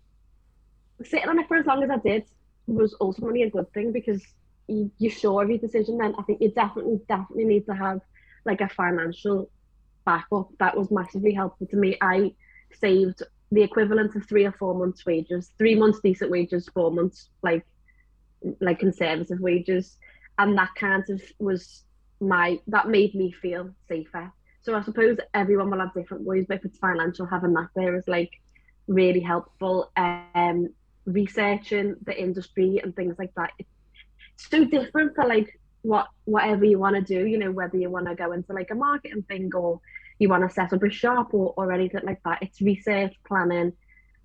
[1.01, 2.25] sitting on it for as long as I did
[2.67, 4.21] was ultimately a good thing because
[4.67, 5.97] you, you're sure of your decision.
[5.97, 8.01] Then I think you definitely, definitely need to have
[8.43, 9.49] like a financial
[10.05, 10.49] backup.
[10.59, 11.97] That was massively helpful to me.
[12.01, 12.33] I
[12.81, 13.23] saved
[13.55, 17.65] the equivalent of three or four months' wages, three months decent wages, four months like
[18.61, 19.97] like conservative wages,
[20.37, 21.83] and that kind of was
[22.19, 24.31] my that made me feel safer.
[24.61, 27.95] So I suppose everyone will have different ways, but if it's financial, having that there
[27.95, 28.31] is like
[28.87, 29.91] really helpful.
[29.97, 30.69] Um,
[31.05, 33.51] researching the industry and things like that.
[33.59, 33.69] It's
[34.37, 37.25] so different for like what whatever you want to do.
[37.25, 39.79] You know, whether you want to go into like a marketing thing or
[40.19, 42.39] you want to set up a shop or, or anything like that.
[42.41, 43.73] It's research, planning,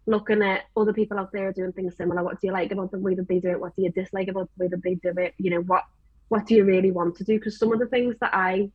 [0.06, 2.22] looking at other people out there doing things similar.
[2.22, 3.60] What do you like about the way that they do it?
[3.60, 5.34] What do you dislike about the way that they do it?
[5.38, 5.84] You know, what
[6.28, 7.38] what do you really want to do?
[7.38, 8.70] Because some of the things that I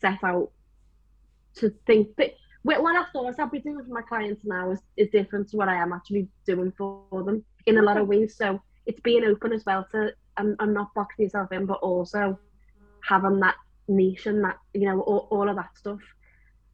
[0.00, 0.50] set out
[1.56, 5.08] to think that what I thought I'd be doing for my clients now is, is
[5.10, 8.36] different to what I am actually doing for them in a lot of ways.
[8.36, 12.38] So it's being open as well to and, not boxing yourself in, but also
[13.04, 13.56] having that
[13.88, 16.00] niche and that you know all, all of that stuff.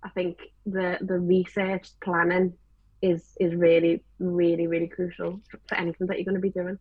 [0.02, 2.54] I think the the research planning
[3.02, 6.78] is is really really really crucial for, anything that you're going to be doing.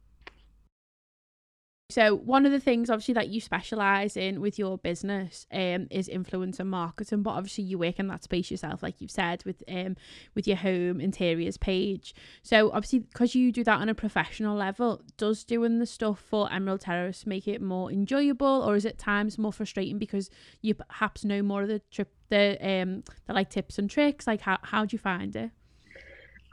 [1.90, 6.10] So one of the things obviously that you specialize in with your business um is
[6.10, 9.96] influencer marketing, but obviously you work in that space yourself, like you've said with um
[10.36, 12.14] with your home interiors page.
[12.44, 16.52] So obviously because you do that on a professional level, does doing the stuff for
[16.52, 20.30] Emerald Terrace make it more enjoyable, or is it times more frustrating because
[20.62, 24.28] you perhaps know more of the trip the um the like tips and tricks?
[24.28, 25.52] Like how how do you find it?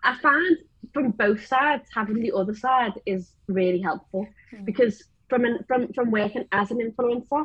[0.03, 0.57] I find
[0.93, 4.65] from both sides having the other side is really helpful Mm.
[4.67, 7.45] because from an, from from working as an influencer,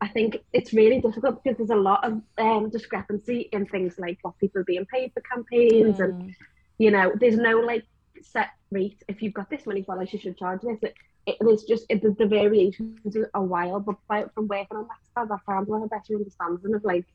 [0.00, 4.18] I think it's really difficult because there's a lot of um, discrepancy in things like
[4.22, 6.34] what people are being paid for campaigns and Mm.
[6.78, 7.84] you know there's no like
[8.22, 10.94] set rate if you've got this many followers you should charge this it,
[11.26, 15.02] it, there's just it, the, the variations are wild but by, from working on that
[15.14, 17.06] side I found one a better understanding of like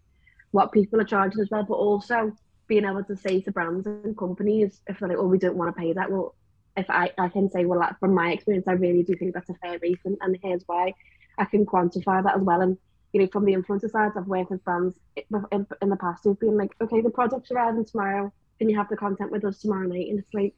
[0.51, 2.31] what people are charging as well but also
[2.67, 5.73] being able to say to brands and companies if they're like oh we don't want
[5.73, 6.35] to pay that well
[6.75, 9.55] if I, I can say well from my experience I really do think that's a
[9.55, 10.93] fair rate and, here's why
[11.37, 12.77] I can quantify that as well and
[13.13, 16.57] you know from the influencer side I've worked with brands in, the past who've been
[16.57, 20.09] like okay the product's arriving tomorrow can you have the content with us tomorrow night?
[20.09, 20.53] And it's like,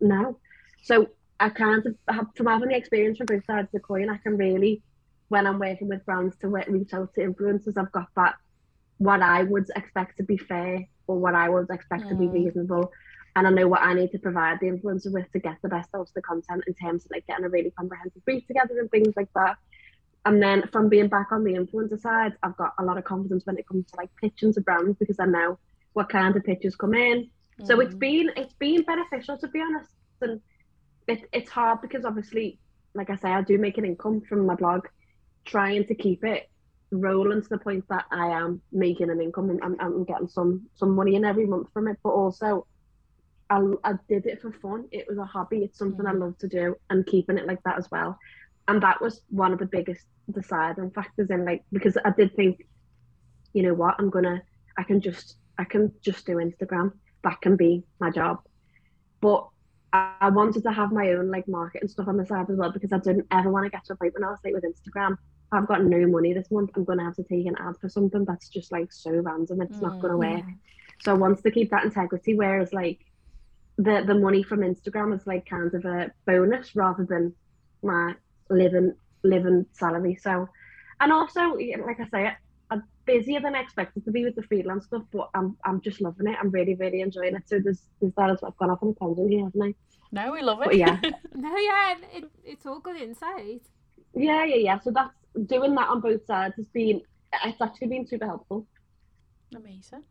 [0.00, 0.38] no.
[0.82, 1.08] So
[1.40, 1.86] I can't
[2.36, 4.10] from having the experience from both sides of the coin.
[4.10, 4.82] I can really,
[5.28, 8.34] when I'm working with brands to reach out to influencers, I've got that
[8.98, 12.08] what I would expect to be fair or what I would expect mm.
[12.10, 12.32] to be mm.
[12.32, 12.92] reasonable.
[13.36, 15.88] And I know what I need to provide the influencer with to get the best
[15.94, 18.90] out of the content in terms of like getting a really comprehensive brief together and
[18.90, 19.56] things like that.
[20.24, 23.46] And then from being back on the influencer side, I've got a lot of confidence
[23.46, 25.58] when it comes to like pitching to brands because I know
[25.92, 27.30] what kind of pitches come in.
[27.60, 27.66] Mm.
[27.66, 29.90] So it's been it's been beneficial to be honest.
[30.20, 30.40] And
[31.06, 32.58] it, it's hard because obviously,
[32.94, 34.86] like I say, I do make an income from my blog,
[35.44, 36.50] trying to keep it
[36.90, 40.66] rolling to the point that I am making an income and I'm, I'm getting some
[40.74, 41.98] some money in every month from it.
[42.02, 42.66] But also,
[43.50, 44.86] I, I did it for fun.
[44.90, 45.58] It was a hobby.
[45.58, 46.08] It's something mm.
[46.08, 48.18] I love to do and keeping it like that as well.
[48.66, 52.66] And that was one of the biggest deciding factors in like because I did think,
[53.52, 54.42] you know what, I'm gonna
[54.76, 56.92] I can just I can just do Instagram.
[57.24, 58.38] That can be my job.
[59.20, 59.48] But
[59.92, 62.70] I wanted to have my own like market and stuff on the side as well
[62.70, 64.64] because I didn't ever want to get to a point when I was like with
[64.64, 65.16] Instagram
[65.50, 66.70] I've got no money this month.
[66.74, 69.62] I'm gonna have to take an ad for something that's just like so random.
[69.62, 70.44] It's mm, not gonna mm, work.
[70.46, 70.54] Yeah.
[71.00, 72.34] So I want to keep that integrity.
[72.34, 73.00] Whereas like
[73.78, 77.34] the the money from Instagram is like kind of a bonus rather than
[77.82, 78.14] my
[78.50, 80.16] living living salary.
[80.20, 80.48] So
[81.00, 82.32] and also like I say,
[82.70, 86.00] I'm busier than I expected to be with the freelance stuff, but I'm I'm just
[86.00, 86.36] loving it.
[86.40, 87.48] I'm really really enjoying it.
[87.48, 88.52] So there's there's that as well.
[88.52, 89.74] I've gone off on a tangent here, haven't I?
[90.10, 90.66] No, we love it.
[90.66, 90.98] But yeah.
[91.34, 93.62] no, yeah, it, it's all good insight.
[94.14, 94.78] Yeah, yeah, yeah.
[94.80, 95.14] So that's
[95.46, 97.02] doing that on both sides has been
[97.44, 98.66] it's actually been super helpful.
[99.54, 100.04] Amazing.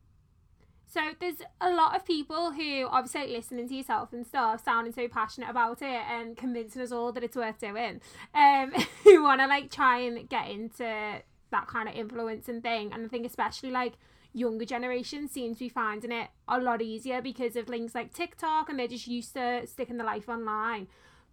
[0.90, 4.94] So there's a lot of people who obviously like, listening to yourself and stuff, sounding
[4.94, 8.02] so passionate about it and convincing us all that it's worth doing.
[8.34, 8.72] Um,
[9.04, 12.94] who want to like try and get into that kind of influence and thing.
[12.94, 13.94] And I think especially like
[14.34, 18.70] younger generation seems to be finding it a lot easier because of things like TikTok
[18.70, 20.88] and they're just used to sticking the life online.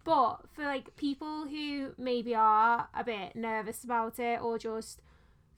[0.05, 5.01] But for like people who maybe are a bit nervous about it or just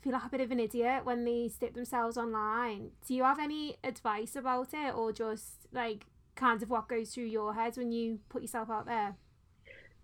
[0.02, 3.40] feel like a bit of an idiot when they stick themselves online, do you have
[3.40, 6.06] any advice about it or just like
[6.36, 9.16] kind of what goes through your head when you put yourself out there?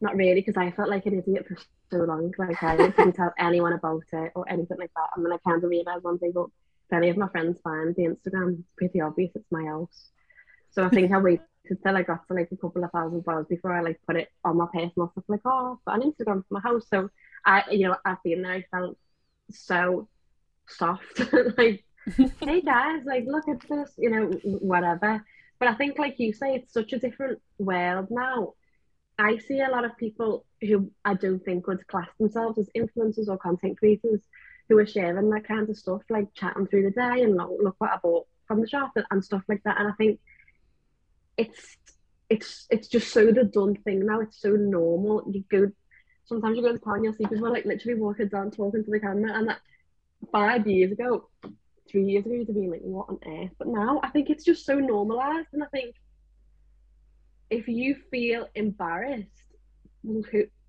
[0.02, 1.58] Not really, because I felt like an idiot for
[1.90, 2.34] so long.
[2.38, 5.10] Like I didn't tell anyone about it or anything like that.
[5.16, 6.48] And then I kind of realised one day, but
[6.90, 10.10] if any of my friends find the Instagram, it's pretty obvious it's my house.
[10.72, 11.40] So I think I wait
[11.74, 14.30] until I got to like a couple of thousand followers before I like put it
[14.44, 15.24] on my personal stuff.
[15.28, 16.86] Like, oh, got an Instagram for my house.
[16.90, 17.10] So
[17.46, 18.54] I, you know, I've been there.
[18.54, 18.98] I felt
[19.52, 20.08] so
[20.68, 21.22] soft.
[21.58, 21.84] like,
[22.42, 25.24] hey guys, like, look at this, you know, whatever.
[25.60, 28.54] But I think, like you say, it's such a different world now.
[29.18, 33.28] I see a lot of people who I don't think would class themselves as influencers
[33.28, 34.22] or content creators
[34.68, 37.76] who are sharing that kind of stuff, like chatting through the day and look, look
[37.78, 39.80] what I bought from the shop and stuff like that.
[39.80, 40.20] And I think
[41.38, 41.78] it's
[42.30, 44.20] it's it's just so the done thing now.
[44.22, 45.24] It's so normal.
[45.32, 45.72] You go
[46.26, 48.92] sometimes you go to town and you'll see people like literally walking down talking to
[48.92, 49.60] the camera and that
[50.32, 51.30] five years ago,
[51.90, 53.52] three years ago you'd have been like, what on earth?
[53.58, 55.96] But now I think it's just so normalized and I think
[57.50, 59.44] if you feel embarrassed,
[60.04, 60.24] who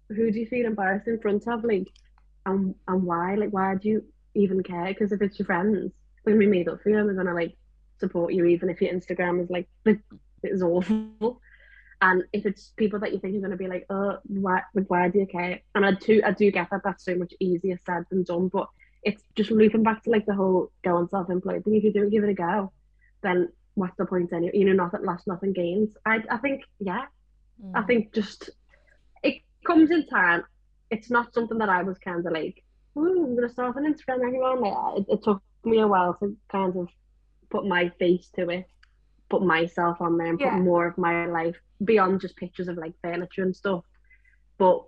[0.09, 1.64] who do you feel embarrassed in front of?
[1.64, 1.88] Like
[2.46, 3.37] and and why?
[3.37, 4.87] Like why do you even care?
[4.87, 5.92] Because if it's your friends,
[6.24, 7.55] they're gonna be made up for you they're gonna like
[7.98, 9.68] support you even if your Instagram is like
[10.52, 11.40] is awful.
[12.00, 15.09] And if it's people that you think are going to be like, oh, why, why
[15.09, 15.61] do you care?
[15.74, 18.48] And I do, I do get that that's so much easier said than done.
[18.48, 18.68] But
[19.02, 21.76] it's just looping back to like the whole go on self-employed thing.
[21.76, 22.72] If you don't give it a go,
[23.22, 24.52] then what's the point anyway?
[24.54, 25.96] You know, nothing lost, nothing gains.
[26.04, 27.07] I, I think, yeah,
[27.62, 27.72] mm.
[27.74, 28.50] I think just
[29.22, 30.44] it comes in time.
[30.90, 32.62] It's not something that I was kind of like,
[32.96, 34.64] oh, I'm gonna start on Instagram, everyone.
[34.98, 36.88] It, it took me a while to kind of
[37.50, 38.66] put my face to it
[39.29, 40.55] put myself on there and yeah.
[40.55, 43.85] put more of my life beyond just pictures of like furniture and stuff.
[44.59, 44.85] But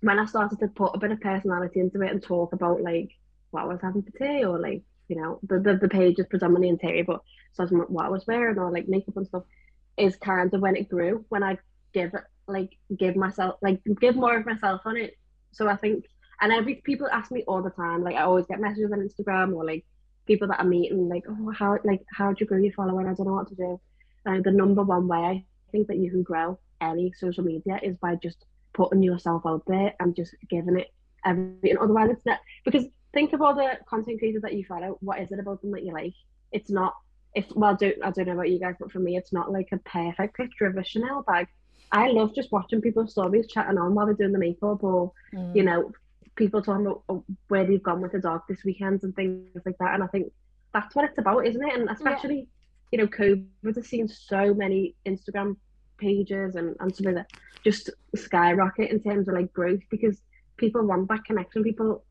[0.00, 3.10] when I started to put a bit of personality into it and talk about like
[3.50, 6.26] what I was having for tea or like you know the the, the page is
[6.26, 7.20] predominantly interior, but
[7.52, 9.44] so what I was wearing or like makeup and stuff
[9.96, 11.58] is kind of when it grew when I
[11.94, 15.14] give it like give myself like give more of myself on it.
[15.52, 16.04] So I think
[16.40, 19.54] and every people ask me all the time like I always get messages on Instagram
[19.54, 19.84] or like
[20.26, 23.06] people that I meet and like, oh, how like how do you grow your following?
[23.06, 23.80] I don't know what to do.
[24.24, 27.96] And the number one way I think that you can grow any social media is
[27.96, 30.92] by just putting yourself out there and just giving it
[31.24, 31.78] everything.
[31.80, 34.98] Otherwise, it's not because think of all the content creators that you follow.
[35.00, 36.14] What is it about them that you like?
[36.52, 36.94] It's not.
[37.34, 39.68] It's well, don't, I don't know about you guys, but for me, it's not like
[39.72, 41.48] a perfect picture of a Chanel bag.
[41.92, 45.54] I love just watching people's stories, chatting on while they're doing the makeup, or mm.
[45.54, 45.92] you know,
[46.36, 49.78] people talking about oh, where they've gone with the dog this weekend and things like
[49.78, 49.94] that.
[49.94, 50.32] And I think
[50.72, 51.74] that's what it's about, isn't it?
[51.74, 52.48] And especially
[52.92, 55.56] you know, COVID has seen so many Instagram
[55.98, 57.30] pages and, and stuff like that
[57.64, 60.20] just skyrocket in terms of like growth because
[60.56, 61.64] people want that connection.
[61.64, 62.04] People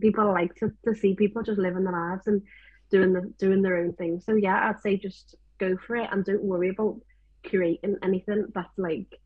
[0.00, 2.42] people like to, to see people just living their lives and
[2.90, 4.20] doing the doing their own thing.
[4.20, 7.00] So yeah, I'd say just go for it and don't worry about
[7.44, 9.18] creating anything that's like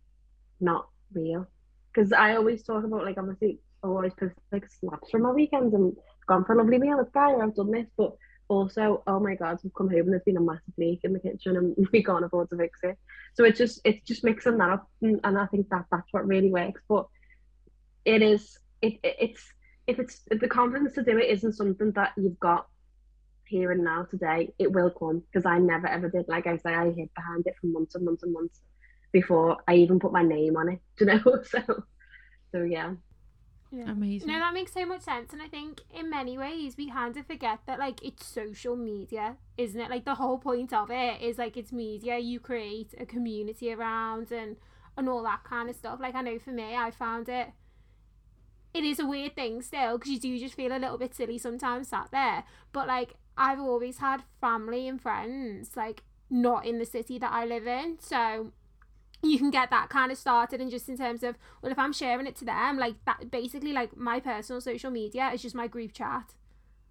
[0.61, 1.47] not real.
[1.93, 5.75] Because I always talk about like obviously Oh, Always post like snaps from my weekends
[5.75, 8.17] and gone for a lovely meal with Guy or I've done this, but
[8.49, 11.21] also oh my god, we've come home and there's been a massive leak in the
[11.21, 12.99] kitchen and we can't afford to fix it.
[13.35, 16.27] So it's just it's just mixing that up and, and I think that that's what
[16.27, 16.83] really works.
[16.89, 17.07] But
[18.05, 19.45] it is it, it it's
[19.87, 22.67] if it's if the confidence to do it isn't something that you've got
[23.47, 26.27] here and now today, it will come because I never ever did.
[26.29, 28.61] Like I say, I hid behind it for months and months and months
[29.13, 30.81] before I even put my name on it.
[31.01, 31.23] You know?
[31.45, 31.85] So,
[32.53, 32.95] so yeah.
[33.71, 33.91] Yeah.
[33.91, 34.29] Amazing.
[34.29, 35.33] No, that makes so much sense.
[35.33, 39.37] And I think in many ways we kind of forget that like it's social media,
[39.57, 39.91] isn't it?
[39.91, 44.31] Like the whole point of it is like it's media you create a community around
[44.31, 44.57] and
[44.97, 46.01] and all that kind of stuff.
[46.01, 47.49] Like I know for me, I found it
[48.73, 51.39] it is a weird thing still because you do just feel a little bit silly
[51.39, 52.45] sometimes sat there.
[52.73, 57.45] But like I've always had family and friends like not in the city that I
[57.45, 58.53] live in, so
[59.23, 61.93] you can get that kind of started and just in terms of well if I'm
[61.93, 65.67] sharing it to them like that basically like my personal social media is just my
[65.67, 66.35] group chat.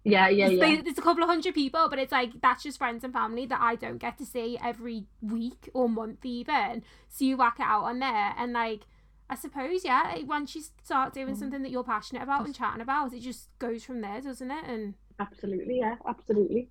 [0.04, 0.80] Yeah, yeah, It's, yeah.
[0.86, 3.60] it's a couple of hundred people, but it's like that's just friends and family that
[3.60, 6.84] I don't get to see every week or month even.
[7.08, 8.82] So you whack it out on there and like
[9.28, 11.36] I suppose, yeah, once you start doing Mm.
[11.36, 14.64] something that you're passionate about and chatting about, it just goes from there, doesn't it?
[14.66, 16.70] And Absolutely, yeah, absolutely.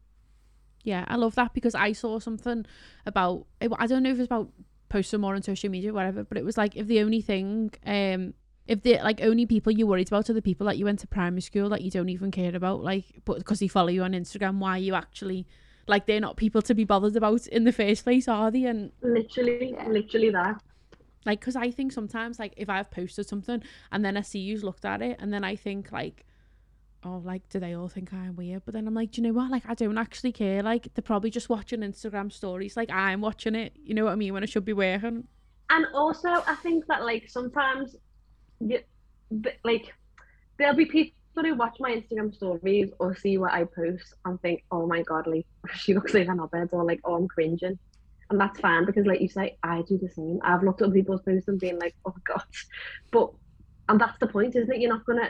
[0.83, 2.65] Yeah, I love that because I saw something
[3.05, 3.47] about
[3.79, 4.51] I don't know if it's about
[4.95, 8.33] posting more on social media whatever, but it was like if the only thing um
[8.73, 11.07] if the like only people you're worried about are the people that you went to
[11.07, 14.13] primary school that you don't even care about, like but because they follow you on
[14.13, 15.45] Instagram, why are you actually
[15.87, 18.65] like they're not people to be bothered about in the first place, are they?
[18.65, 19.87] And Literally, Yeah.
[19.97, 20.55] literally that.
[21.25, 24.63] like because I think sometimes like if I've posted something and then I see you's
[24.63, 26.25] looked at it and then I think like
[27.05, 29.33] oh like do they all think I'm weird but then I'm like do you know
[29.33, 33.21] what like I don't actually care like they're probably just watching Instagram stories like I'm
[33.21, 35.27] watching it you know what I mean when I should be working
[35.69, 37.95] And also, I think that like sometimes,
[39.63, 39.93] like
[40.57, 44.63] there'll be people who watch my Instagram stories or see what I post and think,
[44.71, 47.79] oh my god, like she looks like an knobhead or like, oh I'm cringing.
[48.31, 50.39] And that's fine because, like you say, I do the same.
[50.43, 52.43] I've looked at people's posts and been like, oh god.
[53.11, 53.31] But
[53.89, 54.81] and that's the point, isn't it?
[54.81, 55.29] You're not gonna,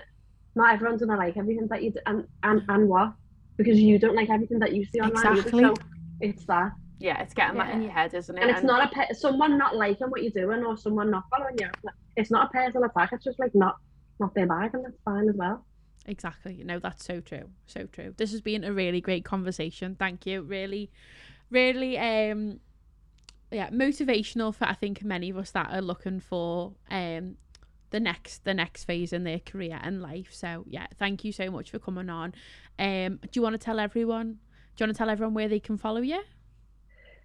[0.55, 3.13] not everyone's gonna like everything that you do, and and and what?
[3.57, 5.25] Because you don't like everything that you see online.
[5.25, 5.39] either.
[5.39, 5.63] Exactly.
[5.63, 5.73] So
[6.21, 6.71] it's that.
[6.99, 8.41] yeah it's getting that in your head isn't it?
[8.41, 11.57] And it's not a pe- someone not liking what you're doing or someone not following
[11.59, 11.69] you.
[12.15, 13.09] It's not a personal attack.
[13.13, 13.75] It's just like not
[14.19, 15.65] not their bag, and that's fine as well.
[16.07, 16.53] Exactly.
[16.53, 17.49] You know, that's so true.
[17.67, 18.13] So true.
[18.15, 19.95] This has been a really great conversation.
[19.95, 20.41] Thank you.
[20.41, 20.91] Really,
[21.49, 22.59] really um
[23.51, 27.37] yeah, motivational for I think many of us that are looking for um
[27.95, 30.27] the next the next phase in their career and life.
[30.31, 32.33] So yeah, thank you so much for coming on.
[32.77, 34.39] Um do you want to tell everyone
[34.75, 36.21] do you want to tell everyone where they can follow you?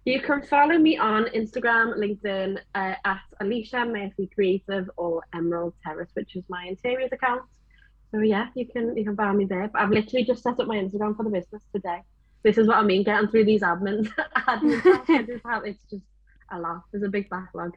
[0.05, 6.09] You can follow me on Instagram, LinkedIn uh, at Alicia Murphy Creative or Emerald Terrace,
[6.13, 7.41] which is my interiors account.
[8.11, 9.69] So yeah, you can you can find me there.
[9.73, 11.99] But I've literally just set up my Instagram for the business today.
[12.43, 14.09] This is what I mean, getting through these admin
[14.47, 16.05] admin It's just
[16.49, 16.83] a lot.
[16.91, 17.73] There's a big backlog.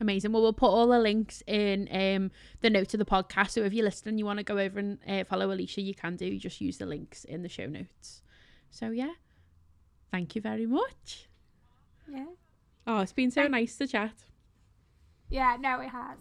[0.00, 0.30] Amazing.
[0.32, 2.30] Well, we'll put all the links in um
[2.60, 3.50] the notes of the podcast.
[3.50, 6.16] So if you're listening, you want to go over and uh, follow Alicia, you can
[6.16, 6.26] do.
[6.26, 8.22] You just use the links in the show notes.
[8.70, 9.14] So yeah,
[10.12, 11.28] thank you very much.
[12.08, 12.26] yeah,
[12.86, 14.12] Oh, it's been so nice to chat.
[15.30, 16.18] yeah, no, it has.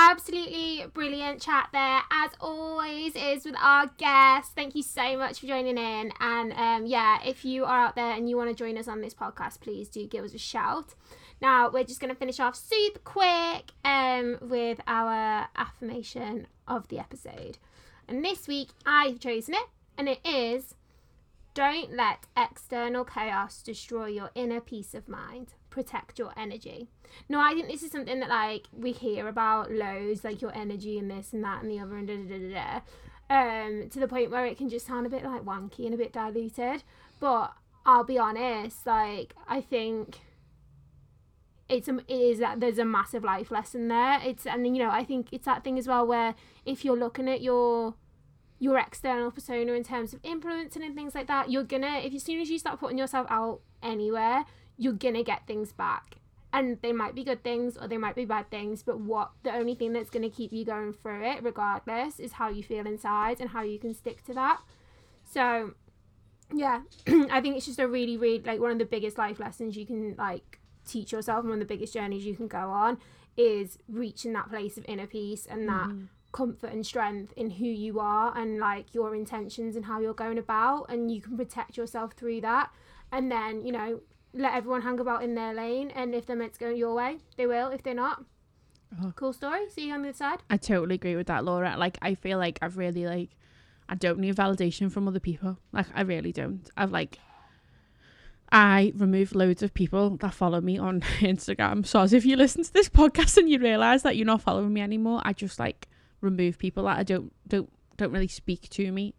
[0.00, 4.52] Absolutely brilliant chat there, as always, is with our guests.
[4.54, 6.12] Thank you so much for joining in.
[6.20, 9.00] And um, yeah, if you are out there and you want to join us on
[9.00, 10.94] this podcast, please do give us a shout.
[11.42, 17.00] Now, we're just going to finish off super quick um, with our affirmation of the
[17.00, 17.58] episode.
[18.06, 20.76] And this week, I've chosen it, and it is
[21.58, 25.54] don't let external chaos destroy your inner peace of mind.
[25.70, 26.86] Protect your energy.
[27.28, 31.00] No, I think this is something that like we hear about loads, like your energy
[31.00, 32.80] and this and that and the other and da da da da.
[33.28, 35.98] Um, to the point where it can just sound a bit like wanky and a
[35.98, 36.84] bit diluted.
[37.18, 37.52] But
[37.84, 40.20] I'll be honest, like I think
[41.68, 44.20] it's a, it is that there's a massive life lesson there.
[44.22, 47.28] It's and you know I think it's that thing as well where if you're looking
[47.28, 47.96] at your
[48.58, 52.22] your external persona in terms of influencing and things like that, you're gonna if as
[52.22, 54.44] soon as you start putting yourself out anywhere,
[54.76, 56.16] you're gonna get things back.
[56.52, 59.54] And they might be good things or they might be bad things, but what the
[59.54, 63.40] only thing that's gonna keep you going through it, regardless, is how you feel inside
[63.40, 64.60] and how you can stick to that.
[65.24, 65.74] So,
[66.52, 69.76] yeah, I think it's just a really, really like one of the biggest life lessons
[69.76, 72.98] you can like teach yourself, and one of the biggest journeys you can go on
[73.36, 76.04] is reaching that place of inner peace and that Mm-hmm.
[76.32, 80.38] Comfort and strength in who you are and like your intentions and how you're going
[80.38, 82.70] about, and you can protect yourself through that.
[83.12, 84.00] And then you know
[84.34, 87.18] let everyone hang about in their lane, and if they're meant to go your way,
[87.36, 87.68] they will.
[87.70, 88.24] If they're not,
[89.02, 89.12] Oh.
[89.16, 89.68] cool story.
[89.70, 90.42] See you on the other side.
[90.50, 91.74] I totally agree with that, Laura.
[91.78, 93.30] Like, I feel like I've really like,
[93.88, 95.58] I don't need validation from other people.
[95.72, 96.68] Like, I really don't.
[96.76, 97.18] I've like,
[98.50, 101.86] I remove loads of people that follow me on Instagram.
[101.86, 104.72] So as if you listen to this podcast and you realize that you're not following
[104.72, 105.87] me anymore, I just like
[106.20, 109.14] remove people that I don't don't don't really speak to me.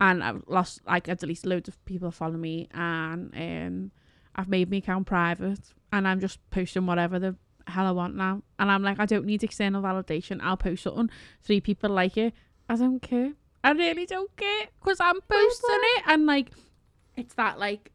[0.00, 3.90] And I've lost like at least loads of people follow me, and um,
[4.36, 7.34] I've made my account private, and I'm just posting whatever the
[7.66, 8.42] hell I want now.
[8.60, 10.38] And I'm like, I don't need external validation.
[10.40, 11.10] I'll post something,
[11.42, 12.32] three people like it.
[12.68, 13.32] I don't care.
[13.64, 16.52] I really don't care because I'm posting it, and like,
[17.16, 17.90] it's that like,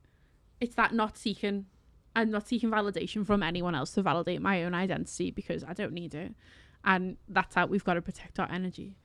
[0.59, 1.67] it's that not seeking.
[2.15, 5.93] I'm not seeking validation from anyone else to validate my own identity because I don't
[5.93, 6.36] need it,
[6.84, 8.95] and that's how we've got to protect our energy.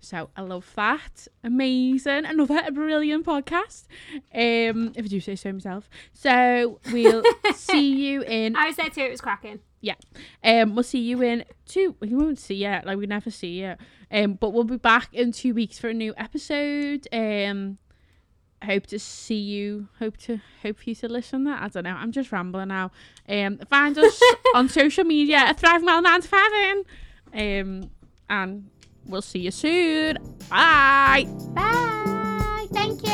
[0.00, 1.26] So I love that.
[1.42, 2.26] Amazing.
[2.26, 3.84] Another brilliant podcast.
[4.34, 5.88] Um, if I do say so myself.
[6.12, 7.22] So we'll
[7.54, 9.60] see you in I was there too, it was cracking.
[9.80, 9.94] Yeah.
[10.44, 11.96] Um, we'll see you in two.
[12.00, 12.86] We won't see yet.
[12.86, 13.80] Like we never see yet.
[14.10, 17.08] Um, but we'll be back in two weeks for a new episode.
[17.12, 17.78] Um,
[18.62, 19.88] hope to see you.
[19.98, 21.44] Hope to hope you to listen.
[21.44, 21.96] To that I don't know.
[21.96, 22.90] I'm just rambling now.
[23.28, 24.20] Um, find us
[24.54, 26.52] on social media at Thrive Mile Nine to Five
[27.36, 27.90] Um,
[28.30, 28.70] and
[29.04, 30.16] we'll see you soon.
[30.48, 31.26] Bye.
[31.54, 32.66] Bye.
[32.72, 33.12] Thank you.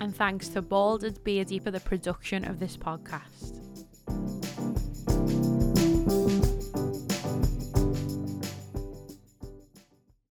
[0.00, 3.61] And thanks to Balded Beardy for the production of this podcast.